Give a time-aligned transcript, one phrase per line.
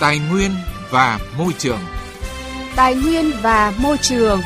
[0.00, 0.50] Tài nguyên
[0.90, 1.78] và môi trường.
[2.76, 4.40] Tài nguyên và môi trường.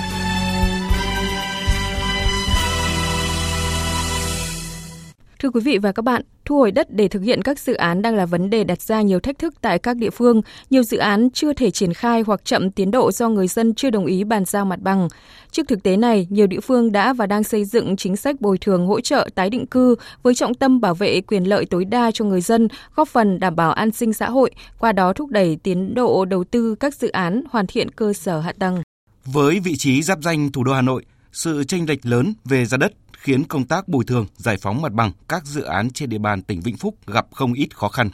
[5.39, 8.03] Thưa quý vị và các bạn, thu hồi đất để thực hiện các dự án
[8.03, 10.43] đang là vấn đề đặt ra nhiều thách thức tại các địa phương.
[10.71, 13.91] Nhiều dự án chưa thể triển khai hoặc chậm tiến độ do người dân chưa
[13.91, 15.09] đồng ý bàn giao mặt bằng.
[15.51, 18.59] Trước thực tế này, nhiều địa phương đã và đang xây dựng chính sách bồi
[18.59, 22.11] thường hỗ trợ tái định cư với trọng tâm bảo vệ quyền lợi tối đa
[22.11, 25.59] cho người dân, góp phần đảm bảo an sinh xã hội, qua đó thúc đẩy
[25.63, 28.83] tiến độ đầu tư các dự án hoàn thiện cơ sở hạ tầng.
[29.25, 32.77] Với vị trí giáp danh thủ đô Hà Nội, sự tranh lệch lớn về giá
[32.77, 32.93] đất
[33.25, 36.43] khiến công tác bồi thường, giải phóng mặt bằng các dự án trên địa bàn
[36.43, 38.11] tỉnh Vĩnh Phúc gặp không ít khó khăn,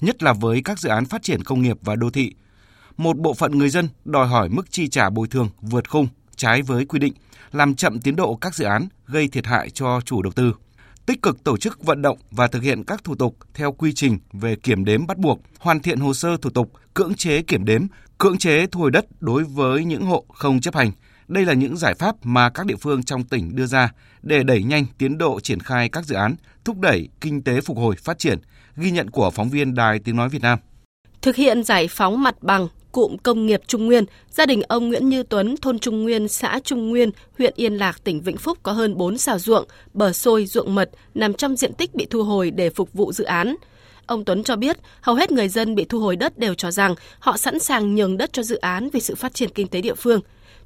[0.00, 2.34] nhất là với các dự án phát triển công nghiệp và đô thị.
[2.96, 6.62] Một bộ phận người dân đòi hỏi mức chi trả bồi thường vượt khung, trái
[6.62, 7.12] với quy định,
[7.52, 10.54] làm chậm tiến độ các dự án, gây thiệt hại cho chủ đầu tư.
[11.06, 14.18] Tích cực tổ chức vận động và thực hiện các thủ tục theo quy trình
[14.32, 17.86] về kiểm đếm bắt buộc, hoàn thiện hồ sơ thủ tục, cưỡng chế kiểm đếm,
[18.18, 20.92] cưỡng chế thu hồi đất đối với những hộ không chấp hành,
[21.32, 24.62] đây là những giải pháp mà các địa phương trong tỉnh đưa ra để đẩy
[24.62, 28.18] nhanh tiến độ triển khai các dự án, thúc đẩy kinh tế phục hồi phát
[28.18, 28.38] triển,
[28.76, 30.58] ghi nhận của phóng viên Đài Tiếng Nói Việt Nam.
[31.22, 35.08] Thực hiện giải phóng mặt bằng, cụm công nghiệp Trung Nguyên, gia đình ông Nguyễn
[35.08, 38.72] Như Tuấn, thôn Trung Nguyên, xã Trung Nguyên, huyện Yên Lạc, tỉnh Vĩnh Phúc có
[38.72, 42.50] hơn 4 xào ruộng, bờ sôi, ruộng mật nằm trong diện tích bị thu hồi
[42.50, 43.56] để phục vụ dự án.
[44.06, 46.94] Ông Tuấn cho biết, hầu hết người dân bị thu hồi đất đều cho rằng
[47.18, 49.94] họ sẵn sàng nhường đất cho dự án vì sự phát triển kinh tế địa
[49.94, 50.20] phương.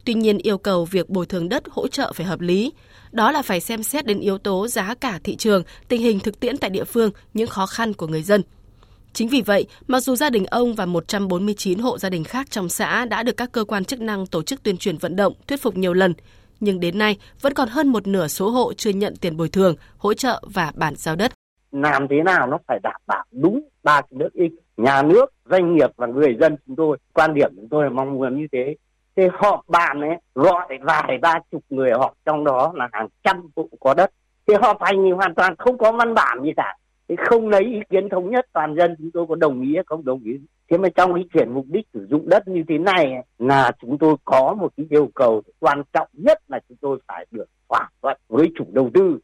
[0.06, 2.72] Tuy nhiên yêu cầu việc bồi thường đất hỗ trợ phải hợp lý.
[3.12, 6.40] Đó là phải xem xét đến yếu tố giá cả thị trường, tình hình thực
[6.40, 8.42] tiễn tại địa phương, những khó khăn của người dân.
[9.12, 12.68] Chính vì vậy, mặc dù gia đình ông và 149 hộ gia đình khác trong
[12.68, 15.62] xã đã được các cơ quan chức năng tổ chức tuyên truyền vận động, thuyết
[15.62, 16.14] phục nhiều lần,
[16.60, 19.74] nhưng đến nay vẫn còn hơn một nửa số hộ chưa nhận tiền bồi thường,
[19.98, 21.32] hỗ trợ và bản giao đất.
[21.72, 25.76] Làm thế nào nó phải đảm bảo đúng ba cái nước ích, nhà nước, doanh
[25.76, 26.98] nghiệp và người dân chúng tôi.
[27.12, 28.76] Quan điểm chúng tôi là mong muốn như thế
[29.16, 33.48] thì họp bàn ấy gọi vài ba chục người họp trong đó là hàng trăm
[33.54, 34.10] vụ có đất.
[34.46, 36.76] Thì họp hành thì hoàn toàn không có văn bản gì cả.
[37.08, 39.84] Thì không lấy ý kiến thống nhất toàn dân chúng tôi có đồng ý hay
[39.86, 40.32] không đồng ý.
[40.70, 43.06] Thế mà trong cái chuyển mục đích sử dụng đất như thế này
[43.38, 47.26] là chúng tôi có một cái yêu cầu quan trọng nhất là chúng tôi phải
[47.30, 49.18] được thỏa thuận với chủ đầu tư.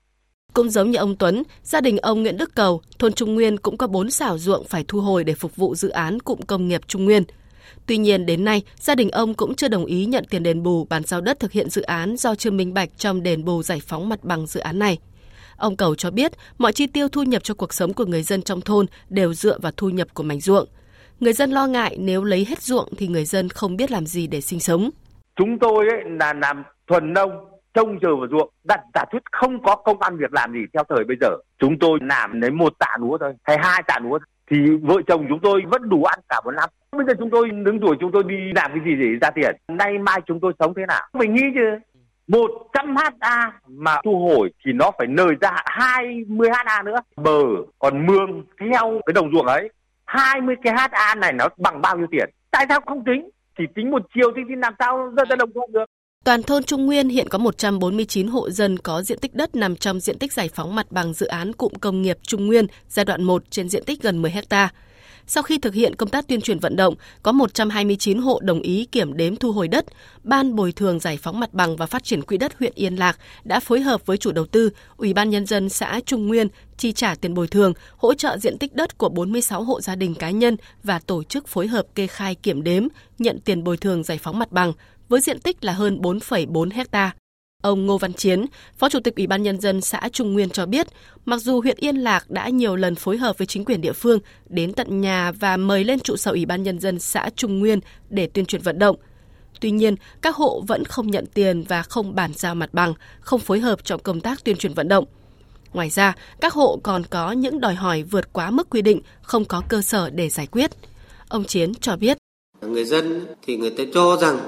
[0.55, 3.77] Cũng giống như ông Tuấn, gia đình ông Nguyễn Đức Cầu, thôn Trung Nguyên cũng
[3.77, 6.81] có bốn xảo ruộng phải thu hồi để phục vụ dự án cụm công nghiệp
[6.87, 7.22] Trung Nguyên.
[7.87, 10.84] Tuy nhiên đến nay, gia đình ông cũng chưa đồng ý nhận tiền đền bù
[10.84, 13.81] bàn giao đất thực hiện dự án do chưa minh bạch trong đền bù giải
[13.87, 14.99] phóng mặt bằng dự án này.
[15.56, 18.43] Ông Cầu cho biết, mọi chi tiêu thu nhập cho cuộc sống của người dân
[18.43, 20.69] trong thôn đều dựa vào thu nhập của mảnh ruộng.
[21.21, 24.27] Người dân lo ngại nếu lấy hết ruộng thì người dân không biết làm gì
[24.27, 24.91] để sinh sống.
[25.37, 27.31] Chúng tôi ấy là làm thuần nông,
[27.75, 30.84] trông chờ vào ruộng, đặt giả thuyết không có công ăn việc làm gì theo
[30.89, 31.28] thời bây giờ.
[31.59, 34.19] Chúng tôi làm lấy một tạ lúa thôi, hay hai tạ lúa
[34.50, 36.71] thì vợ chồng chúng tôi vẫn đủ ăn cả một năm.
[36.97, 39.56] Bây giờ chúng tôi đứng tuổi chúng tôi đi làm cái gì để ra tiền.
[39.69, 41.00] Nay mai chúng tôi sống thế nào?
[41.12, 41.78] Mình nghĩ chứ.
[42.26, 46.97] 100 ha mà thu hồi thì nó phải nời ra 20 ha nữa.
[47.16, 47.41] Bờ
[47.78, 49.70] còn mương theo cái đồng ruộng ấy
[50.04, 52.30] 20 cái ha này nó bằng bao nhiêu tiền?
[52.50, 53.30] Tại sao không tính?
[53.59, 55.84] Chỉ tính một chiều thì, thì làm sao ra đồng ruộng được?
[56.24, 60.00] Toàn thôn Trung Nguyên hiện có 149 hộ dân có diện tích đất nằm trong
[60.00, 63.22] diện tích giải phóng mặt bằng dự án cụm công nghiệp Trung Nguyên giai đoạn
[63.22, 64.69] 1 trên diện tích gần 10 hecta.
[65.27, 68.84] Sau khi thực hiện công tác tuyên truyền vận động, có 129 hộ đồng ý
[68.93, 69.84] kiểm đếm thu hồi đất.
[70.22, 73.19] Ban bồi thường giải phóng mặt bằng và phát triển quỹ đất huyện Yên Lạc
[73.44, 76.93] đã phối hợp với chủ đầu tư, Ủy ban nhân dân xã Trung Nguyên chi
[76.93, 80.31] trả tiền bồi thường, hỗ trợ diện tích đất của 46 hộ gia đình cá
[80.31, 82.87] nhân và tổ chức phối hợp kê khai kiểm đếm,
[83.19, 84.72] nhận tiền bồi thường giải phóng mặt bằng
[85.09, 87.12] với diện tích là hơn 4,4 hecta.
[87.62, 88.47] Ông Ngô Văn Chiến,
[88.77, 90.87] Phó Chủ tịch Ủy ban Nhân dân xã Trung Nguyên cho biết,
[91.25, 94.19] mặc dù huyện Yên Lạc đã nhiều lần phối hợp với chính quyền địa phương
[94.49, 97.81] đến tận nhà và mời lên trụ sở Ủy ban Nhân dân xã Trung Nguyên
[98.11, 98.97] để tuyên truyền vận động,
[99.62, 103.41] Tuy nhiên, các hộ vẫn không nhận tiền và không bàn giao mặt bằng, không
[103.41, 105.05] phối hợp trong công tác tuyên truyền vận động.
[105.72, 109.45] Ngoài ra, các hộ còn có những đòi hỏi vượt quá mức quy định, không
[109.45, 110.71] có cơ sở để giải quyết.
[111.28, 112.19] Ông Chiến cho biết.
[112.60, 114.39] Người dân thì người ta cho rằng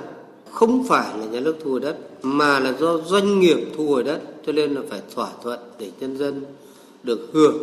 [0.54, 4.02] không phải là nhà nước thu hồi đất, mà là do doanh nghiệp thu hồi
[4.02, 6.44] đất, cho nên là phải thỏa thuận để nhân dân
[7.02, 7.56] được hưởng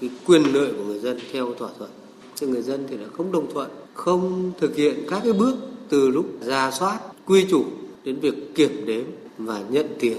[0.00, 1.90] cái quyền lợi của người dân theo thỏa thuận.
[2.34, 5.54] Chứ người dân thì là không đồng thuận, không thực hiện các cái bước
[5.88, 7.64] từ lúc ra soát, quy chủ
[8.04, 9.04] đến việc kiểm đếm
[9.38, 10.16] và nhận tiền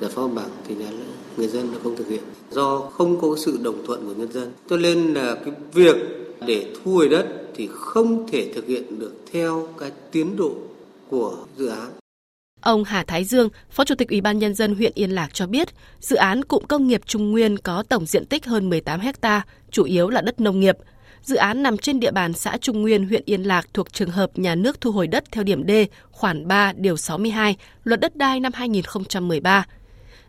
[0.00, 1.04] giải phóng bằng thì nhà nước
[1.36, 2.22] người dân nó không thực hiện.
[2.50, 5.96] Do không có sự đồng thuận của nhân dân, cho nên là cái việc
[6.46, 10.52] để thu hồi đất thì không thể thực hiện được theo cái tiến độ
[11.14, 11.90] của dự án.
[12.60, 15.46] Ông Hà Thái Dương, Phó Chủ tịch Ủy ban Nhân dân huyện Yên Lạc cho
[15.46, 15.68] biết,
[16.00, 19.84] dự án cụm công nghiệp Trung Nguyên có tổng diện tích hơn 18 ha, chủ
[19.84, 20.76] yếu là đất nông nghiệp.
[21.22, 24.38] Dự án nằm trên địa bàn xã Trung Nguyên, huyện Yên Lạc thuộc trường hợp
[24.38, 25.70] nhà nước thu hồi đất theo điểm D,
[26.10, 29.66] khoản 3, điều 62, Luật đất đai năm 2013.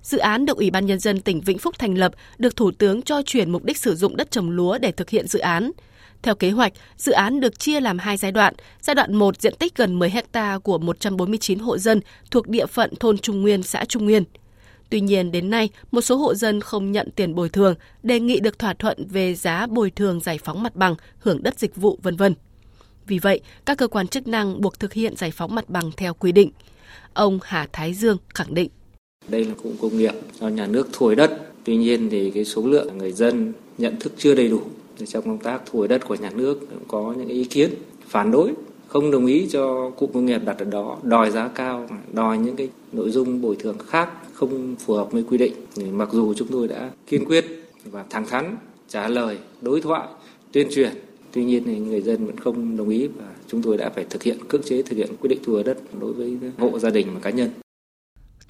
[0.01, 3.01] Dự án được Ủy ban Nhân dân tỉnh Vĩnh Phúc thành lập, được Thủ tướng
[3.01, 5.71] cho chuyển mục đích sử dụng đất trồng lúa để thực hiện dự án.
[6.25, 8.53] Theo kế hoạch, dự án được chia làm hai giai đoạn.
[8.81, 12.01] Giai đoạn 1 diện tích gần 10 hecta của 149 hộ dân
[12.31, 14.23] thuộc địa phận thôn Trung Nguyên, xã Trung Nguyên.
[14.89, 18.39] Tuy nhiên đến nay, một số hộ dân không nhận tiền bồi thường, đề nghị
[18.39, 21.99] được thỏa thuận về giá bồi thường giải phóng mặt bằng, hưởng đất dịch vụ
[22.01, 22.33] vân vân.
[23.07, 26.13] Vì vậy, các cơ quan chức năng buộc thực hiện giải phóng mặt bằng theo
[26.13, 26.51] quy định.
[27.13, 28.69] Ông Hà Thái Dương khẳng định.
[29.27, 31.41] Đây là cụm công nghiệp do nhà nước thổi đất.
[31.63, 34.61] Tuy nhiên thì cái số lượng người dân nhận thức chưa đầy đủ.
[35.07, 37.69] Trong công tác thu hồi đất của nhà nước cũng có những ý kiến
[38.07, 38.51] phản đối,
[38.87, 42.55] không đồng ý cho cụm công nghiệp đặt ở đó, đòi giá cao, đòi những
[42.55, 45.53] cái nội dung bồi thường khác không phù hợp với quy định.
[45.91, 47.45] Mặc dù chúng tôi đã kiên quyết
[47.91, 48.57] và thẳng thắn
[48.89, 50.07] trả lời, đối thoại,
[50.51, 50.91] tuyên truyền,
[51.31, 54.23] tuy nhiên thì người dân vẫn không đồng ý và chúng tôi đã phải thực
[54.23, 57.07] hiện, cưỡng chế thực hiện quyết định thu hồi đất đối với hộ gia đình
[57.13, 57.49] và cá nhân.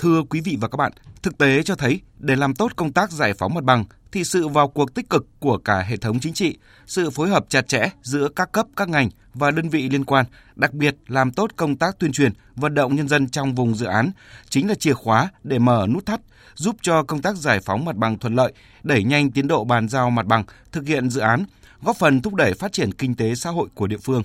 [0.05, 0.91] Thưa quý vị và các bạn,
[1.23, 4.47] thực tế cho thấy để làm tốt công tác giải phóng mặt bằng thì sự
[4.47, 6.57] vào cuộc tích cực của cả hệ thống chính trị,
[6.87, 10.25] sự phối hợp chặt chẽ giữa các cấp, các ngành và đơn vị liên quan,
[10.55, 13.85] đặc biệt làm tốt công tác tuyên truyền, vận động nhân dân trong vùng dự
[13.85, 14.11] án
[14.49, 16.21] chính là chìa khóa để mở nút thắt,
[16.55, 18.53] giúp cho công tác giải phóng mặt bằng thuận lợi,
[18.83, 21.45] đẩy nhanh tiến độ bàn giao mặt bằng, thực hiện dự án,
[21.81, 24.23] góp phần thúc đẩy phát triển kinh tế xã hội của địa phương.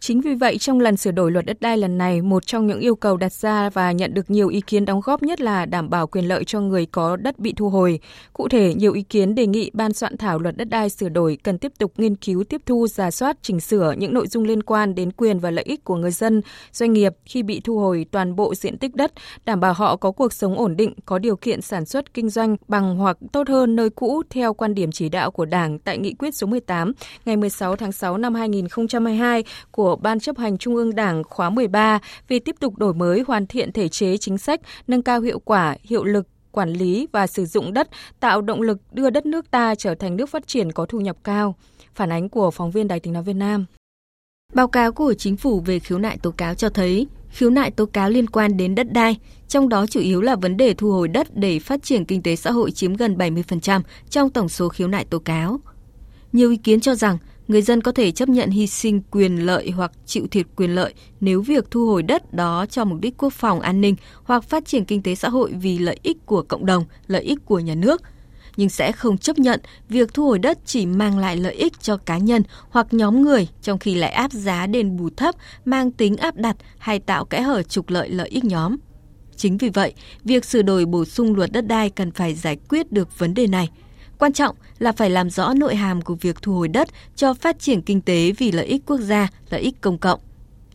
[0.00, 2.80] Chính vì vậy, trong lần sửa đổi luật đất đai lần này, một trong những
[2.80, 5.90] yêu cầu đặt ra và nhận được nhiều ý kiến đóng góp nhất là đảm
[5.90, 8.00] bảo quyền lợi cho người có đất bị thu hồi.
[8.32, 11.38] Cụ thể, nhiều ý kiến đề nghị ban soạn thảo luật đất đai sửa đổi
[11.42, 14.62] cần tiếp tục nghiên cứu tiếp thu, giả soát, chỉnh sửa những nội dung liên
[14.62, 16.42] quan đến quyền và lợi ích của người dân,
[16.72, 19.12] doanh nghiệp khi bị thu hồi toàn bộ diện tích đất,
[19.44, 22.56] đảm bảo họ có cuộc sống ổn định, có điều kiện sản xuất kinh doanh
[22.68, 26.14] bằng hoặc tốt hơn nơi cũ theo quan điểm chỉ đạo của Đảng tại Nghị
[26.14, 26.92] quyết số 18
[27.24, 31.50] ngày 16 tháng 6 năm 2022 của của Ban chấp hành Trung ương Đảng khóa
[31.50, 31.98] 13
[32.28, 35.76] về tiếp tục đổi mới hoàn thiện thể chế chính sách, nâng cao hiệu quả,
[35.82, 37.88] hiệu lực quản lý và sử dụng đất,
[38.20, 41.16] tạo động lực đưa đất nước ta trở thành nước phát triển có thu nhập
[41.24, 41.54] cao.
[41.94, 43.66] Phản ánh của phóng viên Đài tiếng nói Việt Nam.
[44.54, 47.86] Báo cáo của chính phủ về khiếu nại tố cáo cho thấy, khiếu nại tố
[47.86, 49.16] cáo liên quan đến đất đai,
[49.48, 52.36] trong đó chủ yếu là vấn đề thu hồi đất để phát triển kinh tế
[52.36, 53.80] xã hội chiếm gần 70%
[54.10, 55.60] trong tổng số khiếu nại tố cáo.
[56.32, 59.70] Nhiều ý kiến cho rằng người dân có thể chấp nhận hy sinh quyền lợi
[59.70, 63.32] hoặc chịu thiệt quyền lợi nếu việc thu hồi đất đó cho mục đích quốc
[63.32, 66.66] phòng an ninh hoặc phát triển kinh tế xã hội vì lợi ích của cộng
[66.66, 68.02] đồng, lợi ích của nhà nước,
[68.56, 71.96] nhưng sẽ không chấp nhận việc thu hồi đất chỉ mang lại lợi ích cho
[71.96, 75.34] cá nhân hoặc nhóm người trong khi lại áp giá đền bù thấp
[75.64, 78.76] mang tính áp đặt hay tạo kẽ hở trục lợi lợi ích nhóm.
[79.36, 79.92] Chính vì vậy,
[80.24, 83.46] việc sửa đổi bổ sung luật đất đai cần phải giải quyết được vấn đề
[83.46, 83.68] này–
[84.18, 87.58] Quan trọng là phải làm rõ nội hàm của việc thu hồi đất cho phát
[87.58, 90.20] triển kinh tế vì lợi ích quốc gia, lợi ích công cộng.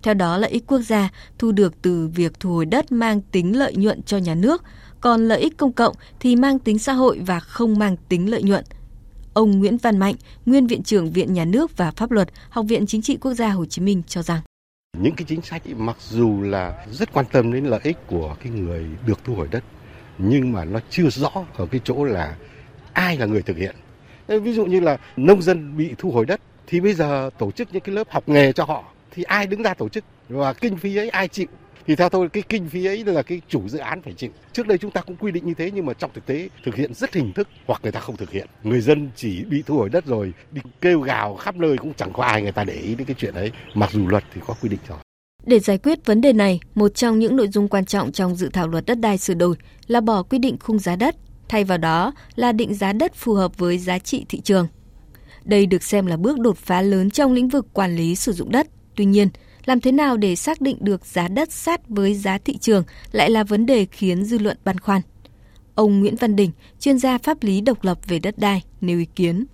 [0.03, 3.57] Theo đó, lợi ích quốc gia thu được từ việc thu hồi đất mang tính
[3.57, 4.63] lợi nhuận cho nhà nước,
[5.01, 8.43] còn lợi ích công cộng thì mang tính xã hội và không mang tính lợi
[8.43, 8.63] nhuận.
[9.33, 12.85] Ông Nguyễn Văn Mạnh, nguyên viện trưởng Viện Nhà nước và Pháp luật, Học viện
[12.85, 14.41] Chính trị Quốc gia Hồ Chí Minh cho rằng
[14.97, 18.51] những cái chính sách mặc dù là rất quan tâm đến lợi ích của cái
[18.51, 19.63] người được thu hồi đất
[20.17, 22.35] nhưng mà nó chưa rõ ở cái chỗ là
[22.93, 23.75] ai là người thực hiện?
[24.27, 27.73] Ví dụ như là nông dân bị thu hồi đất thì bây giờ tổ chức
[27.73, 30.03] những cái lớp học nghề cho họ thì ai đứng ra tổ chức?
[30.29, 31.47] Và kinh phí ấy ai chịu?
[31.88, 34.31] Thì theo tôi cái kinh phí ấy là cái chủ dự án phải chịu.
[34.53, 36.75] Trước đây chúng ta cũng quy định như thế nhưng mà trong thực tế thực
[36.75, 38.47] hiện rất hình thức hoặc người ta không thực hiện.
[38.63, 42.13] Người dân chỉ bị thu hồi đất rồi đi kêu gào khắp nơi cũng chẳng
[42.13, 44.55] có ai người ta để ý đến cái chuyện ấy mặc dù luật thì có
[44.62, 44.97] quy định rồi
[45.45, 48.50] để giải quyết vấn đề này, một trong những nội dung quan trọng trong dự
[48.53, 49.55] thảo luật đất đai sửa đổi
[49.88, 51.15] là bỏ quy định khung giá đất
[51.53, 54.67] thay vào đó là định giá đất phù hợp với giá trị thị trường.
[55.43, 58.51] Đây được xem là bước đột phá lớn trong lĩnh vực quản lý sử dụng
[58.51, 58.67] đất.
[58.95, 59.29] Tuy nhiên,
[59.65, 63.29] làm thế nào để xác định được giá đất sát với giá thị trường lại
[63.29, 65.01] là vấn đề khiến dư luận băn khoăn.
[65.75, 69.05] Ông Nguyễn Văn Đình, chuyên gia pháp lý độc lập về đất đai, nêu ý
[69.15, 69.45] kiến.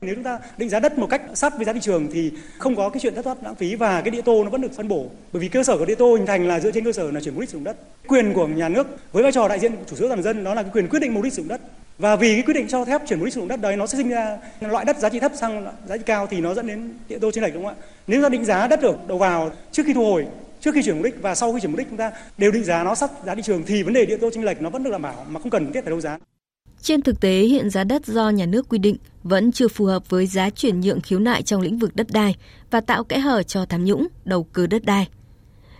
[0.00, 2.76] Nếu chúng ta định giá đất một cách sát với giá thị trường thì không
[2.76, 4.88] có cái chuyện thất thoát lãng phí và cái địa tô nó vẫn được phân
[4.88, 5.06] bổ.
[5.32, 7.20] Bởi vì cơ sở của địa tô hình thành là dựa trên cơ sở là
[7.20, 7.76] chuyển mục đích sử dụng đất.
[8.06, 10.62] Quyền của nhà nước với vai trò đại diện chủ sở toàn dân đó là
[10.62, 11.60] cái quyền quyết định mục đích sử dụng đất.
[11.98, 13.86] Và vì cái quyết định cho phép chuyển mục đích sử dụng đất đấy, nó
[13.86, 16.66] sẽ sinh ra loại đất giá trị thấp sang giá trị cao thì nó dẫn
[16.66, 17.84] đến địa tô chênh lệch đúng không ạ?
[18.06, 20.26] Nếu ta định giá đất được đầu vào trước khi thu hồi,
[20.60, 22.64] trước khi chuyển mục đích và sau khi chuyển mục đích, chúng ta đều định
[22.64, 24.82] giá nó sát giá thị trường thì vấn đề địa tô chênh lệch nó vẫn
[24.82, 26.18] được đảm bảo mà không cần thiết phải đấu giá.
[26.86, 30.10] Trên thực tế, hiện giá đất do nhà nước quy định vẫn chưa phù hợp
[30.10, 32.36] với giá chuyển nhượng khiếu nại trong lĩnh vực đất đai
[32.70, 35.08] và tạo kẽ hở cho tham nhũng, đầu cơ đất đai.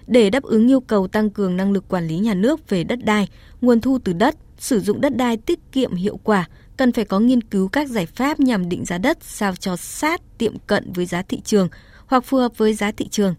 [0.06, 2.98] Để đáp ứng yêu cầu tăng cường năng lực quản lý nhà nước về đất
[3.04, 3.28] đai,
[3.60, 7.20] nguồn thu từ đất, sử dụng đất đai tiết kiệm hiệu quả, cần phải có
[7.20, 11.06] nghiên cứu các giải pháp nhằm định giá đất sao cho sát tiệm cận với
[11.06, 11.68] giá thị trường
[12.06, 13.34] hoặc phù hợp với giá thị trường.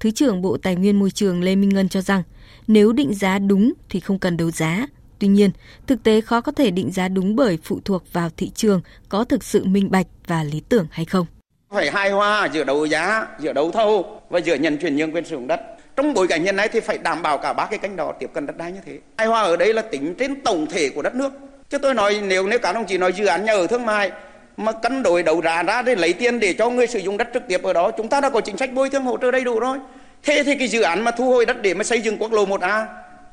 [0.00, 2.22] Thứ trưởng Bộ Tài nguyên Môi trường Lê Minh Ngân cho rằng,
[2.66, 4.86] nếu định giá đúng thì không cần đấu giá.
[5.24, 5.50] Tuy nhiên,
[5.86, 9.24] thực tế khó có thể định giá đúng bởi phụ thuộc vào thị trường có
[9.24, 11.26] thực sự minh bạch và lý tưởng hay không.
[11.70, 15.24] Phải hài hòa giữa đấu giá, giữa đấu thầu và giữa nhận chuyển nhượng quyền
[15.24, 15.60] sử dụng đất.
[15.96, 18.30] Trong bối cảnh hiện nay thì phải đảm bảo cả ba cái cánh đó tiếp
[18.34, 18.98] cận đất đai như thế.
[19.18, 21.32] Hài hòa ở đây là tính trên tổng thể của đất nước.
[21.70, 24.10] Chứ tôi nói nếu nếu cả đồng chí nói dự án nhà ở thương mại
[24.56, 27.28] mà cân đối đầu ra ra để lấy tiền để cho người sử dụng đất
[27.34, 29.44] trực tiếp ở đó chúng ta đã có chính sách bồi thường hỗ trợ đầy
[29.44, 29.78] đủ rồi
[30.22, 32.46] thế thì cái dự án mà thu hồi đất để mà xây dựng quốc lộ
[32.46, 32.86] 1A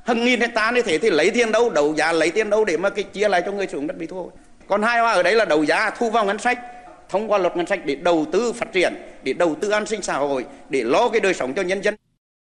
[0.03, 2.77] hàng nghìn hecta như thế thì lấy tiền đâu đầu giá lấy tiền đâu để
[2.77, 4.31] mà cái chia lại cho người sử dụng đất bị thu hồi
[4.67, 6.59] còn hai hoa ở đấy là đầu giá, thu vào ngân sách,
[7.09, 8.93] thông qua luật ngân sách để đầu tư phát triển,
[9.23, 11.95] để đầu tư an sinh xã hội, để lo cái đời sống cho nhân dân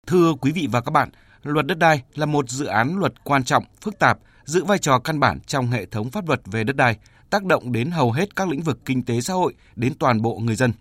[0.06, 1.08] thưa quý vị và các bạn,
[1.42, 4.98] luật đất đai là một dự án luật quan trọng, phức tạp, giữ vai trò
[4.98, 6.96] căn bản trong hệ thống pháp luật về đất đai,
[7.30, 10.38] tác động đến hầu hết các lĩnh vực kinh tế xã hội, đến toàn bộ
[10.38, 10.72] người dân.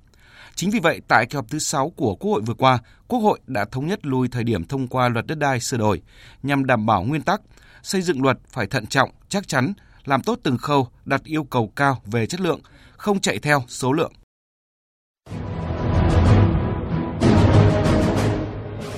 [0.57, 3.39] Chính vì vậy, tại kỳ họp thứ 6 của Quốc hội vừa qua, Quốc hội
[3.47, 6.01] đã thống nhất lùi thời điểm thông qua luật đất đai sửa đổi
[6.43, 7.41] nhằm đảm bảo nguyên tắc
[7.83, 9.73] xây dựng luật phải thận trọng, chắc chắn,
[10.05, 12.59] làm tốt từng khâu, đặt yêu cầu cao về chất lượng,
[12.97, 14.13] không chạy theo số lượng.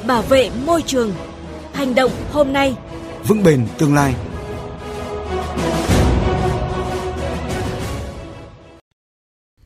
[0.08, 1.14] Bảo vệ môi trường.
[1.74, 2.76] Hành động hôm nay.
[3.28, 4.16] Vững bền tương lai.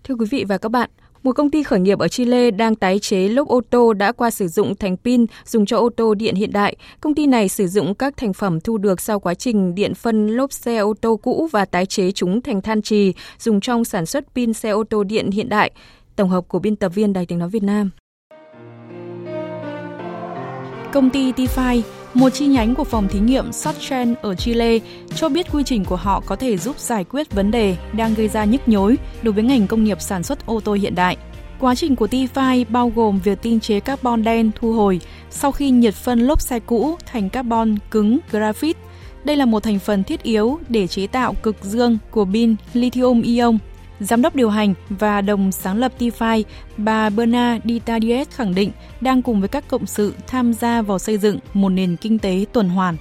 [0.03, 0.89] Thưa quý vị và các bạn,
[1.23, 4.31] một công ty khởi nghiệp ở Chile đang tái chế lốp ô tô đã qua
[4.31, 6.75] sử dụng thành pin dùng cho ô tô điện hiện đại.
[7.01, 10.27] Công ty này sử dụng các thành phẩm thu được sau quá trình điện phân
[10.27, 14.05] lốp xe ô tô cũ và tái chế chúng thành than trì dùng trong sản
[14.05, 15.71] xuất pin xe ô tô điện hiện đại.
[16.15, 17.89] Tổng hợp của biên tập viên Đài tiếng nói Việt Nam.
[20.93, 21.81] Công ty Tify
[22.13, 24.79] một chi nhánh của phòng thí nghiệm Sotchen ở Chile
[25.15, 28.27] cho biết quy trình của họ có thể giúp giải quyết vấn đề đang gây
[28.27, 31.17] ra nhức nhối đối với ngành công nghiệp sản xuất ô tô hiện đại.
[31.59, 35.69] Quá trình của T-Fi bao gồm việc tinh chế carbon đen thu hồi sau khi
[35.69, 38.79] nhiệt phân lốp xe cũ thành carbon cứng graphite.
[39.23, 43.21] Đây là một thành phần thiết yếu để chế tạo cực dương của pin lithium
[43.21, 43.57] ion
[43.99, 46.43] Giám đốc điều hành và đồng sáng lập TFI,
[46.77, 48.71] bà Berna Ditadies khẳng định
[49.01, 52.45] đang cùng với các cộng sự tham gia vào xây dựng một nền kinh tế
[52.53, 52.97] tuần hoàn.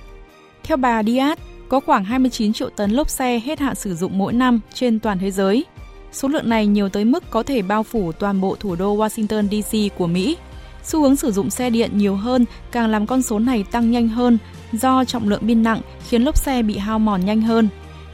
[0.62, 1.37] Theo bà Diaz,
[1.68, 5.18] có khoảng 29 triệu tấn lốp xe hết hạn sử dụng mỗi năm trên toàn
[5.18, 5.64] thế giới.
[6.12, 9.49] Số lượng này nhiều tới mức có thể bao phủ toàn bộ thủ đô Washington
[9.49, 10.37] DC của Mỹ.
[10.84, 14.08] Xu hướng sử dụng xe điện nhiều hơn càng làm con số này tăng nhanh
[14.08, 14.38] hơn
[14.72, 17.68] do trọng lượng pin nặng khiến lốp xe bị hao mòn nhanh hơn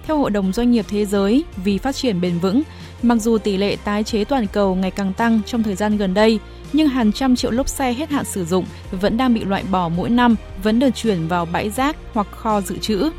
[0.09, 2.63] theo Hội đồng Doanh nghiệp Thế giới vì phát triển bền vững,
[3.03, 6.15] mặc dù tỷ lệ tái chế toàn cầu ngày càng tăng trong thời gian gần
[6.15, 6.39] đây,
[6.73, 9.89] nhưng hàng trăm triệu lốp xe hết hạn sử dụng vẫn đang bị loại bỏ
[9.89, 13.11] mỗi năm, vẫn được chuyển vào bãi rác hoặc kho dự trữ.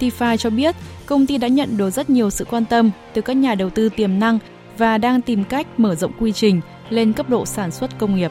[0.00, 0.76] Tifa cho biết,
[1.06, 3.88] công ty đã nhận được rất nhiều sự quan tâm từ các nhà đầu tư
[3.88, 4.38] tiềm năng
[4.78, 8.30] và đang tìm cách mở rộng quy trình lên cấp độ sản xuất công nghiệp.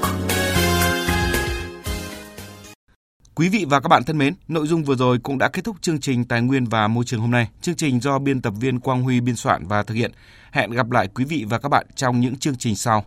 [3.35, 5.75] Quý vị và các bạn thân mến, nội dung vừa rồi cũng đã kết thúc
[5.81, 7.47] chương trình Tài nguyên và Môi trường hôm nay.
[7.61, 10.11] Chương trình do biên tập viên Quang Huy biên soạn và thực hiện.
[10.51, 13.05] Hẹn gặp lại quý vị và các bạn trong những chương trình sau.